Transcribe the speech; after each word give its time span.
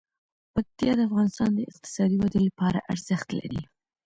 پکتیا 0.53 0.91
د 0.97 1.01
افغانستان 1.09 1.49
د 1.53 1.59
اقتصادي 1.71 2.17
ودې 2.19 2.41
لپاره 2.47 2.85
ارزښت 2.93 3.27
لري. 3.39 3.61